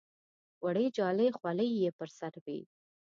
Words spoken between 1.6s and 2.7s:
یې پر سر وې.